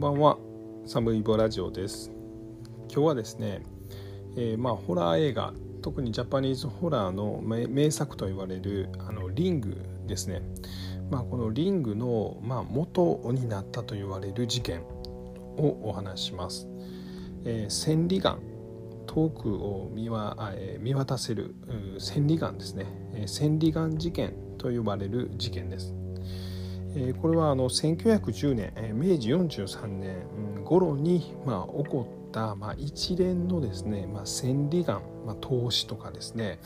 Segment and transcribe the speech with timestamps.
[0.00, 0.38] んばんは。
[0.86, 2.10] サムイボラジオです。
[2.90, 3.60] 今日はですね、
[4.34, 9.76] えー、まあホラー映画特にジャパニーズホラーの名作と言われるあのリング
[10.06, 10.40] ですね。
[11.10, 14.80] まあこのリングのまあ元になったと言われる事件
[15.58, 16.66] をお話します、
[17.44, 18.38] えー、千里眼。
[19.06, 21.54] 遠くを見わ、えー、見渡せる
[21.98, 25.94] 千里眼ですね、え、千里眼事件と呼ばれる事件です。
[27.20, 36.58] これはあの1910年、明治43年頃に、まあ、起こった、まあ、一連のですね、まあ、千里眼、まあ、投資とかですね、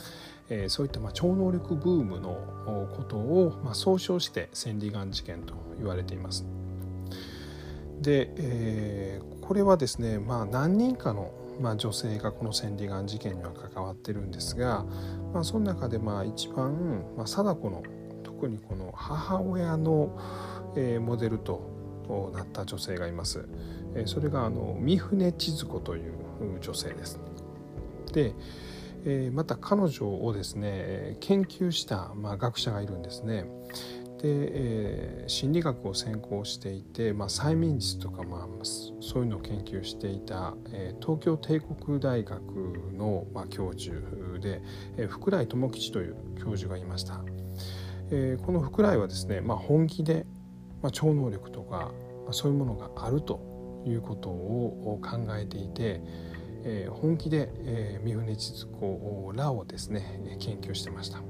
[0.67, 2.37] そういった、まあ、超能力ブームの
[2.95, 6.45] ことを、まあ、総称して千里眼事件と言われています。
[8.01, 14.85] で、えー、これはですね、まあ、何人かの、まあ、女性がこの千里眼事件には関わってるんですが、
[15.33, 17.83] まあ、その中でまあ一番、まあ、貞子の
[18.35, 20.19] 特にこの母親の、
[20.75, 23.47] えー、モデルとなった女性がいます。
[23.95, 26.13] えー、それがあの三船千鶴子という
[26.61, 27.19] 女性です。
[28.11, 28.33] で、
[29.05, 33.45] えー、また彼女をですね研究した、まあ、学者がいるんですね。
[34.21, 38.47] で、えー、心理学を専攻していて、まあ、催眠術とか、まあ、
[38.99, 42.41] そういうのを研究していた、えー、東京帝国大学
[42.97, 43.95] の、まあ、教授
[44.39, 44.61] で、
[44.97, 47.21] えー、福来智吉という教授がいました。
[48.11, 50.25] えー、この福来はですね、まあ、本気で、
[50.81, 51.91] まあ、超能力とか、
[52.23, 56.01] まあ、そういうものがあるということを考えていて、
[56.63, 61.21] えー、本気で、えー、三船千鶴子らをですね研究してました。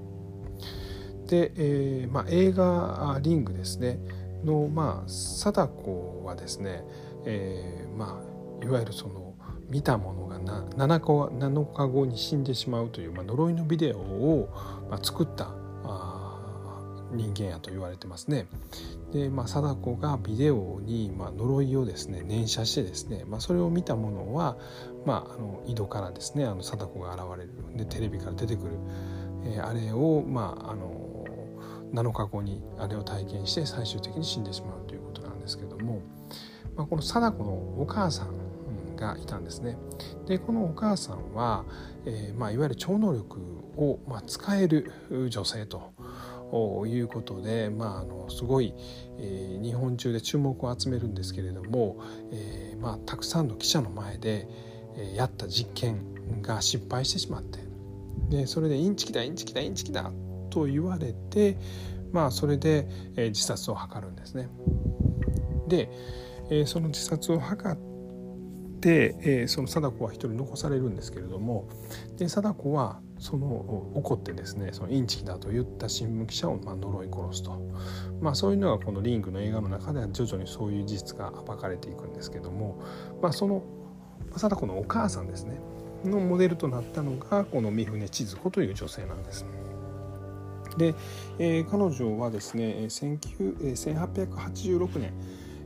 [1.28, 4.00] で、えーまあ、映画「リング」ですね
[4.44, 6.84] の、まあ、貞子はですね、
[7.26, 8.22] えーま
[8.62, 9.34] あ、いわゆるその
[9.70, 14.50] 見たものが 7, 7日後に死んでしまうという、まあ、呪いのビデオを、
[14.90, 15.52] まあ、作った
[17.12, 18.48] 人間やと言われてますね。
[19.12, 24.58] で、まあ、貞子がビデオに、まあ、呪いをですね念写してですね、まあ、それを見たものは、
[25.06, 28.72] まあ、あの井戸からですねあの貞子が現れるでテレビから出てくる、
[29.46, 31.26] えー、あれを、まあ、あの
[31.94, 36.02] 7日後にあれを体験して最終的に死んでしまうということなんですけども、
[36.76, 37.52] まあ、この貞子の
[37.82, 39.78] お母さんがいたんですね。
[40.26, 41.66] でこのお母さんは、
[42.06, 43.40] えーまあ、いわゆる超能力
[43.78, 44.92] を、まあ、使える
[45.30, 45.94] 女性と
[46.88, 48.74] いうことで、まあ、あのすごい、
[49.20, 51.98] えー、日本中で注目を集めるんですけれども、
[52.32, 54.48] えーまあ、たくさんの記者の前で、
[54.98, 57.60] えー、やった実験が失敗してしまって
[58.30, 60.12] でそれでインチキだインチキだインチキだ
[60.50, 61.58] と言われて、
[62.12, 64.50] まあ、それで、えー、自殺を図るんですね。
[65.68, 65.90] で、
[66.50, 67.78] えー、その自殺を図っ
[68.86, 71.68] て、えー、その貞子は一人残されるんですけれども
[72.18, 73.48] で貞子はその
[73.96, 77.60] 怒ってですねそのインチキだと言った新聞記者をまあ呪い殺すと、
[78.22, 82.80] まあ、そういうのがこのリングの映画の中では徐々にそういう事実が暴かれていくんですけども、
[83.24, 83.64] まあ、その
[84.36, 85.60] 貞子のお母さんですね
[86.04, 89.48] のモデルとなったのがこの三船千鶴子という女性なんです。
[90.78, 90.94] で、
[91.40, 95.14] えー、彼女はですね1886年、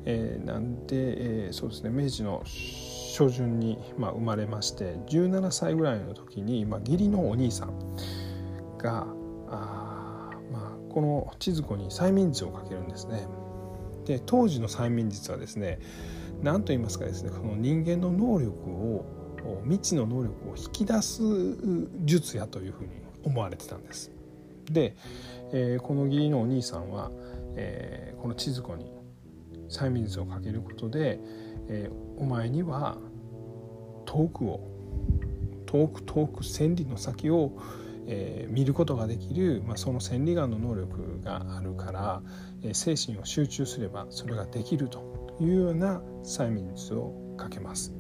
[0.06, 7.98] えー、なんで、えー、そうですね明治の初旬に、まあ、生まれまして17歳ぐらいの時に、まあ、義理のお兄さん
[8.78, 9.08] が
[9.50, 13.28] あ、まあ、この千鶴子に催眠術をかけるんですね。
[14.06, 15.80] で当時の催眠術はですね
[16.42, 19.06] 何と言いますかですねこの人間の能力を
[19.64, 21.22] 未知の能力を引き出す
[22.06, 22.90] 術やというふうに
[23.24, 24.12] 思われてたんです。
[24.72, 24.96] で、
[25.52, 27.12] えー、この義理のお兄さんは、
[27.56, 28.99] えー、この千鶴子に
[29.70, 31.20] 催眠術をかけることで、
[31.68, 32.98] えー、お前には
[34.06, 34.68] 遠くを
[35.66, 37.52] 遠く遠く千里の先を、
[38.08, 42.22] えー、見ることができる、まあ、その千里眼の能力があるから、
[42.64, 47.94] えー、精神を集中すればそれができるというような催眠術をかけます。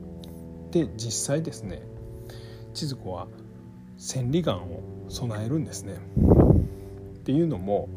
[0.72, 1.81] で実際ですね
[2.74, 3.28] 千鶴子は
[3.97, 5.97] 千里眼を備えるんですね。
[7.19, 7.90] っていうのも、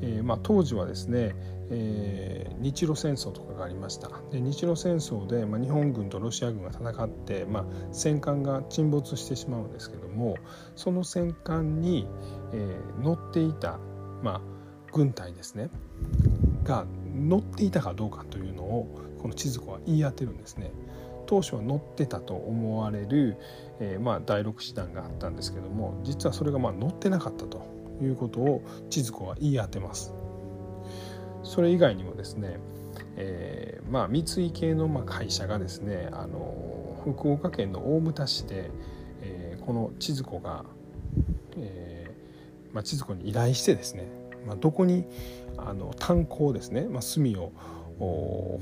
[0.00, 1.34] えーまあ、当時はですね
[1.70, 10.36] えー、日露戦争とかがありましたで日露戦争で、まあ、日本軍とロシア軍が戦って、まあ、戦艦が沈没してしまうんですけども
[10.76, 12.06] その戦艦に、
[12.52, 13.78] えー、乗っていた、
[14.22, 14.40] まあ、
[14.92, 15.70] 軍隊ですね
[16.64, 20.72] が乗っていたかどうかというのをこの千鶴子は言い当てるんですね。
[21.26, 23.38] 当初は乗ってたと思われる、
[23.80, 27.62] えー、まあ、第6師団があったんですけども実はそれがまあ乗ってなかったと
[28.02, 30.12] いうことを千鶴子は言い当てます。
[31.42, 32.58] それ以外にもですね、
[33.16, 38.70] えー、まあ、三井系のま会社がですねあの福岡県の大牟田市で、
[39.22, 40.64] えー、この千鶴子が、
[41.56, 44.06] えーまあ、千鶴子に依頼してですね、
[44.46, 45.04] まあ、どこに
[45.56, 47.52] あの炭鉱ですね、まあ、炭を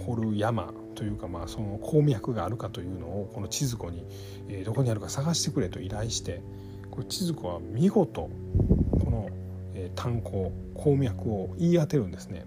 [0.07, 4.05] 掘る山というかまあその鉱脈があるかというのをこの千鶴子に、
[4.49, 6.43] えー、どこにあるか探してくれと依頼して
[6.91, 9.29] これ千鶴子は見事この、
[9.75, 12.47] えー、炭鉱鉱脈を言い当てるんですね。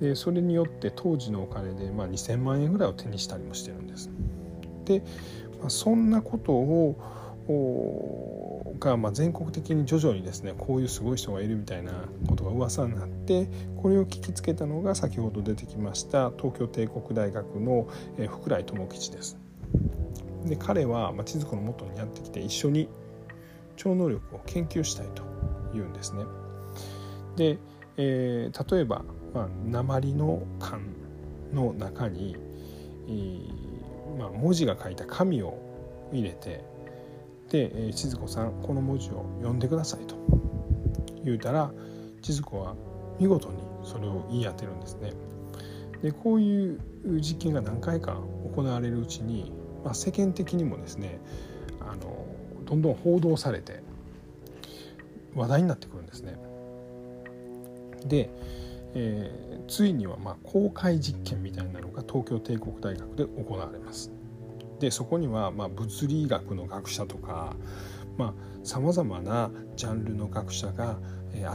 [0.00, 4.10] でそれによって当時のお金で、まあ、2,000万円ぐらいを手にしたりもしてるんです。
[4.84, 5.02] で、
[5.60, 6.96] まあ、そんなことを
[8.78, 11.92] が、まあ、全国的に徐々にですねこういうすごい人がいるみたいな
[12.26, 17.86] ことが噂になってこれを聞きつけたのが先ほど出てきました東京帝国大学の
[18.28, 19.38] 福来智吉です。
[20.46, 22.88] で彼は、まあ、千鶴子のもとにやってきて一緒に
[23.76, 25.22] 超能力を研究したいと
[25.72, 26.24] 言うんですね。
[27.36, 27.58] で、
[27.96, 29.04] えー、例えば、
[29.34, 30.94] まあ、鉛の缶
[31.52, 32.36] の中に、
[33.08, 35.58] えまあ、文字が書いた紙を
[36.12, 36.64] 入れて
[37.50, 40.14] で、え、千鶴子さんこの文字を読んでくださいと
[41.24, 41.72] 言うたら
[42.22, 42.74] 千鶴子は
[43.18, 45.12] 見事にそれを言い当てるんですね。
[46.02, 46.80] でこういう
[47.20, 48.18] 実験が何回か
[48.54, 49.52] 行われるうちに、
[49.84, 51.18] まあ、世間的にもですね
[51.80, 52.26] あの
[52.64, 53.82] どんどん報道されて
[55.34, 56.36] 話題になってくるんですね。
[58.06, 58.30] で、
[58.94, 64.12] えー、ついにはま公開実験みたいなのが東京帝国大学で行われます。
[64.80, 67.54] でそこにはま物理学の学者とか
[68.62, 70.98] さまざ、まなジャンルの学者が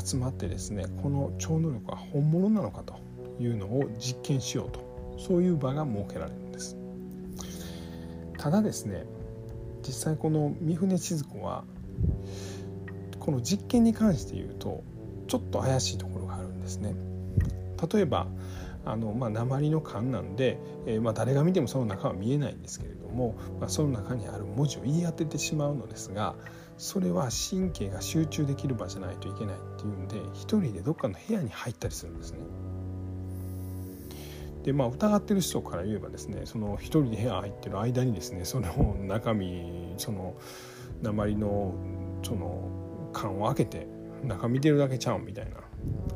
[0.04, 3.00] 集まってですねこの超能力は本物なのかと
[3.40, 6.78] いうのを実験しようとそういう場が設けられるんです。
[8.38, 9.06] ただですね
[9.86, 11.64] 実際この三船千鶴子は
[13.20, 14.84] この実験に関して言うと
[15.28, 16.96] ちょっと怪しいところがあるんですね。
[17.92, 18.28] 例えば
[18.86, 26.36] あの、まあ、鉛の缶なんで、えー、まあ、誰が見てもその中は見えないんですけれども、まあ、その中にある文字を言い当ててしまうのですが
[26.78, 32.40] それは神経が集中できる場じゃないといけないっていうんで一人でどっかの部屋に入ったりするんですね。
[34.64, 40.36] でまあ疑ってる人から言えばですねその一人で部屋入ってる間にですねその中身その
[41.02, 41.76] 鉛の
[42.24, 42.70] その
[43.14, 43.88] 缶を開けて
[44.24, 45.58] 中見てるだけちゃうみたいな、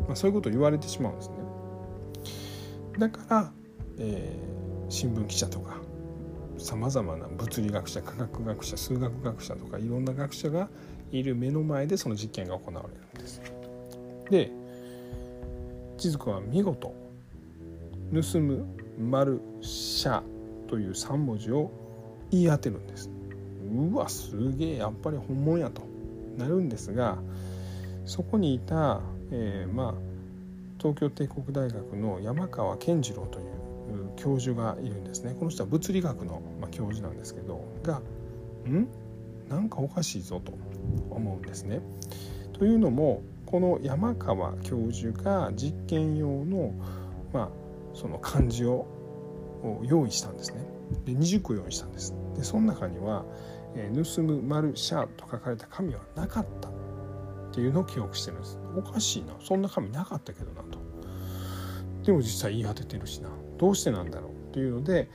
[0.07, 1.42] まあ、そういうことを言われてしまうんですね。
[2.97, 3.51] だから、
[3.97, 5.77] えー、新聞記者とか
[6.57, 10.69] さまざまな物理学者科学学者数学学者とかいろんな学者が
[11.11, 13.41] いる目の前でその実験が行われるんです。
[14.29, 14.51] で
[15.97, 16.93] 千鶴子は見事
[18.13, 18.65] 「盗む」
[18.99, 20.23] 「丸」「社」
[20.67, 21.71] という3文字を
[22.31, 23.09] 言い当てるんです。
[23.73, 25.81] うわすげえやっぱり本物やと
[26.37, 27.17] なるんですが
[28.05, 29.01] そこにいた、
[29.31, 30.12] えー、まあ
[30.83, 33.45] 東京帝国大学の山川健次郎という
[34.17, 38.01] 教授がいるんですねこの人は物理学の、ま教授なんですけどが
[38.67, 38.87] 「ん？
[39.47, 40.51] なんかおかしいぞ」と
[41.09, 41.79] 思うんですね。
[42.51, 46.73] というのもこの山川教授が実験用の,、
[47.31, 47.49] まあ
[47.93, 48.85] その漢字を
[49.83, 50.65] 用意したんですね。
[51.05, 52.13] で20個用意したんです。
[52.35, 53.23] でその中には「、
[53.95, 56.69] 盗む丸シャ」と書かれた紙はなかった
[57.53, 58.57] っていうのを記憶してるんです。
[58.75, 59.35] おかしいな。
[59.39, 60.79] そんな紙なかったけどなと。
[62.03, 63.29] でも実際言い当ててるしな。
[63.59, 65.07] どうしてなんだろうっていうので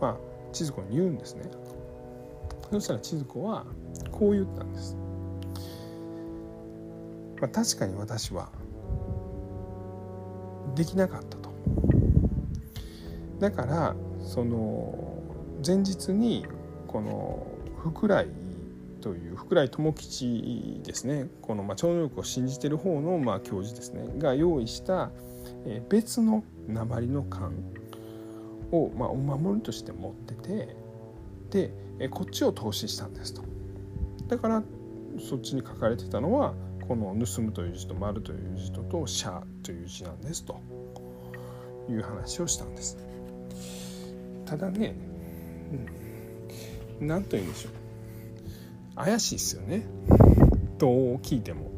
[0.00, 0.16] まあ
[0.52, 1.44] 千鶴子に言うんですね。
[2.72, 3.64] そしたら千鶴子は
[4.10, 4.96] こう言ったんです、
[7.40, 8.50] まあ、確かに私は
[10.74, 11.48] できなかったと。
[13.38, 15.22] だからその
[15.64, 16.44] 前日に
[16.88, 17.46] この
[17.82, 18.26] 福来
[19.00, 21.28] という福来智吉ですね。
[21.42, 24.06] このまあ超能力を信じてる方のまあ教授ですね。
[24.18, 25.10] が用意した
[25.88, 27.54] 別の鉛の缶
[28.72, 33.42] をまあお守りとして持っててでこっちを投資したんですと。
[34.28, 34.62] だから
[35.18, 36.54] そっちに書かれてたのは
[36.86, 40.60] この「盗む」という字と「丸」という字とと「社」という字なんですと。
[41.90, 42.96] いう話をしたんです。
[44.44, 44.94] ただね
[47.00, 47.72] 何、うん、と言うんでしょう。
[48.98, 49.86] 怪しいですよね。
[50.78, 51.70] どう聞いても。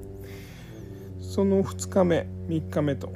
[1.20, 3.12] その2日目3日目と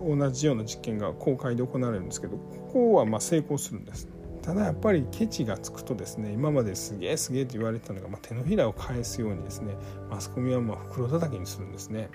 [0.00, 4.08] 同じような実験が公開で行われるんですけどここはま成功するんです。
[4.42, 9.74] ただやっぱりケチがつくとですね今まですげえすげえと言われてたのが、まあ、手のひらを返すようにですね
[10.08, 12.08] マスコミはま袋叩きにするんですね、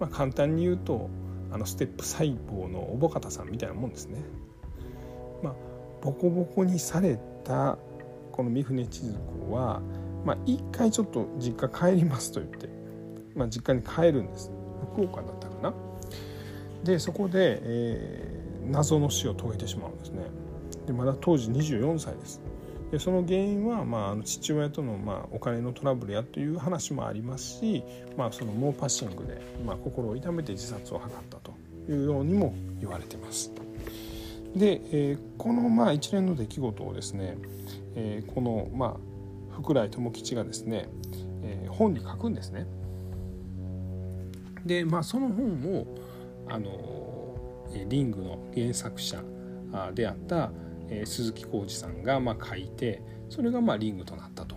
[0.00, 1.08] まあ、簡単に言うと
[1.52, 4.18] あのステップ細胞のおぼかたさんみたいなもんですね。
[5.42, 5.54] まあ
[6.02, 7.78] ボコボコにされた
[8.32, 9.14] この三船千鶴
[9.48, 9.80] 子は、
[10.24, 12.68] まあ、一回ちょっと実家帰りますと言って、
[13.34, 14.50] まあ、実家に帰るんです。
[14.94, 15.74] 福岡だったかな。
[16.82, 20.24] でそこで、えー、謎の死を遂げてしまうんですね。
[20.86, 22.40] でまだ当時24歳です。
[22.90, 27.82] でその原因は、まあ、あの父親との、まあ、お金のトラブルやという話もありますし、
[28.18, 31.54] まあ、その猛パッシングで、まあ、心を痛めて自殺を図ったと
[31.88, 33.50] いうようにも言われてます。
[34.54, 37.38] で、えー、このまあ一連の出来事をですね、
[37.94, 40.88] えー、このまあ福来智吉がですね、
[41.42, 42.66] えー、本に書くんですね。
[44.64, 45.86] でまあその本を
[46.48, 49.22] あのリングの原作者
[49.94, 50.52] であった
[50.88, 54.56] え鈴木浩二さんがまあ書いてそれがまあリングとなったと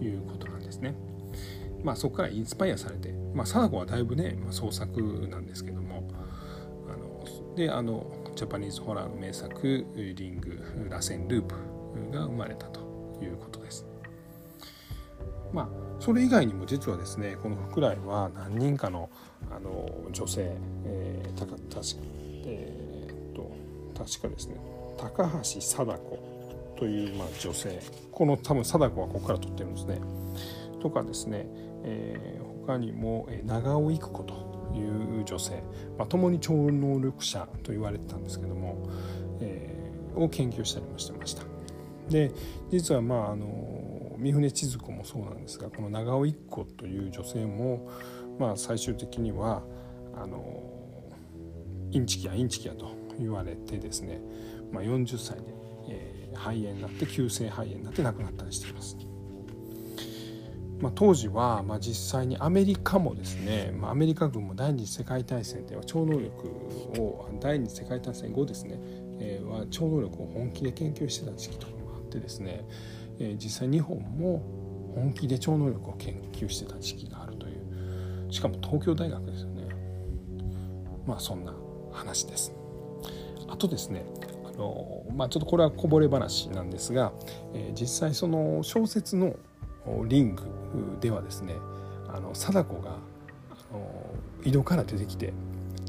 [0.00, 0.94] いうことなんですね。
[1.82, 6.08] まあ、そこからインスパイアされて、まあ、貞子はだいぶね、まあ、創作なんですけども
[6.88, 11.56] あのであのジャパニーズホラーの名作「リング・螺旋ループ」
[12.12, 12.80] が生まれたと
[13.22, 13.86] いうことです。
[15.52, 15.68] まあ、
[16.00, 19.10] それ以外にも実はですねこの福来は何人かの
[19.50, 22.06] あの女性、えー、たか確か,、
[22.46, 23.52] えー、と
[23.98, 24.56] 確かですね
[24.96, 26.18] 高橋貞子
[26.78, 30.00] という、まあ、女性この多分貞子はここから取ってるんですね。
[30.80, 31.46] とかですね、
[31.84, 34.34] えー、他にも長尾育子と
[34.74, 35.62] いう女性、
[35.98, 38.88] まあ、共に超能力者と言われてたんですけども、
[39.40, 41.51] えー、を研究したりもしてました。
[42.08, 42.32] で
[42.70, 47.88] 実はまああの三船千鶴子もそうなんですがこの長尾一子という女性も、
[48.38, 49.62] まあ、最終的には
[50.14, 50.62] あの
[51.90, 54.20] インチキやインチキやと言われてですね、
[54.70, 55.42] まあ、40歳で、
[55.88, 58.96] えー、肺炎になって急性肺炎になって亡くなったりしています。
[60.80, 66.48] まあ、当時は、まあ、実際にアメリカもですね、まあ、アメリカ軍も第二次世界大戦では超能力
[67.00, 68.80] を第二次世界大戦後ですね、
[69.20, 71.68] えー、は超能力を本気で研究してた時期と
[72.12, 72.64] ってですね、
[73.18, 74.42] え、実際日本も
[74.94, 79.68] 本気で超能力を研究してた時期があるというしかも東京大学ですよね
[81.06, 81.54] まあそんな
[81.90, 82.54] 話です。
[83.48, 84.04] あとですね
[84.44, 87.12] あの、まあ、ちょっとこれはこぼれ話なんですが、
[87.54, 89.36] え、実際その小説の
[90.06, 90.44] リング
[91.00, 91.54] ではですね
[92.08, 92.98] あの貞子が
[93.50, 94.14] あの
[94.44, 95.32] 井戸から出てきて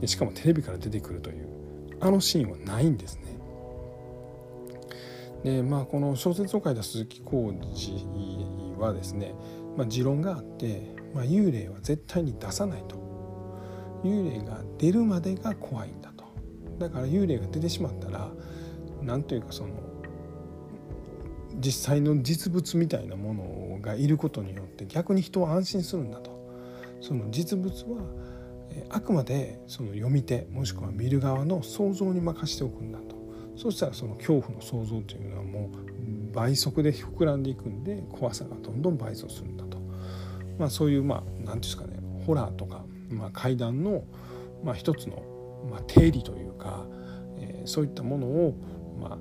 [0.06, 1.48] しかもテレビから出てくるという
[2.01, 3.23] あのシーンはないんですね。
[5.43, 9.35] でまあこの小説を書いた鈴木浩二はですね、
[9.77, 13.01] まあ、持論があって、まあ、幽霊は絶対に出さないと。
[14.03, 16.25] 幽霊が出るまでが怖いんだと。
[16.77, 18.31] だから幽霊が出てしまったら
[19.01, 19.73] 何というかその
[21.59, 26.33] 実際の実物みたいなものがいることによって逆に人は安心するんだと。
[27.00, 28.01] その実物は
[28.89, 33.23] あくまでその読み手もしくは見る側の想像に任せておくんだと。
[33.55, 39.77] そうしたらその恐怖の想像というのはもう倍速で膨らんでいくんで怖さがどんどん倍増するんだと、
[40.57, 44.03] まあ、そういうまあ何て言うんですかねホラーとか、まあ、怪談の、
[44.63, 45.24] まあ、一つの、
[45.69, 46.86] まあ、定理というか、
[47.38, 48.55] えー、そういったものを、
[49.00, 49.17] まあ、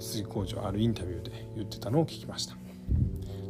[0.00, 2.56] 鈴木工場あるインタビューで言ってたのを聞きました。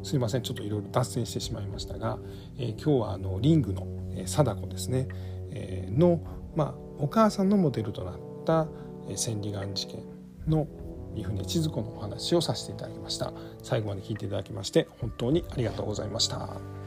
[0.02, 2.19] すいませんちょっといろいろ脱線してしまいましたが、
[2.59, 3.87] えー、今日はあのリングの、
[4.26, 5.09] 貞子ですね、
[5.50, 6.21] えー、の、
[6.57, 8.14] まあ、お母さんのモデルとなっ
[8.45, 8.67] た、
[9.16, 10.02] 千里眼事件
[10.47, 10.66] の
[11.14, 16.80] 三船千鶴子のお話をさせていただきました最後まで聞いていただきまして本当にありがとうございました。